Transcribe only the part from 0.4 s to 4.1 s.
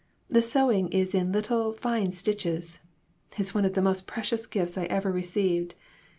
sewing is in little, fine stitches. It's one of the most